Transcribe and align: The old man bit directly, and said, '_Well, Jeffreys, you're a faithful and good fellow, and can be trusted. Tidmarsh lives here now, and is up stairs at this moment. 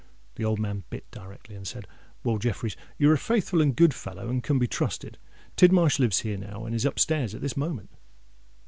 The 0.33 0.43
old 0.45 0.57
man 0.59 0.83
bit 0.89 1.11
directly, 1.11 1.53
and 1.55 1.67
said, 1.67 1.85
'_Well, 2.25 2.39
Jeffreys, 2.39 2.75
you're 2.97 3.13
a 3.13 3.19
faithful 3.19 3.61
and 3.61 3.75
good 3.75 3.93
fellow, 3.93 4.29
and 4.29 4.41
can 4.41 4.57
be 4.57 4.65
trusted. 4.65 5.19
Tidmarsh 5.57 5.99
lives 5.99 6.21
here 6.21 6.37
now, 6.37 6.65
and 6.65 6.73
is 6.73 6.87
up 6.87 6.97
stairs 6.97 7.35
at 7.35 7.41
this 7.41 7.55
moment. 7.55 7.91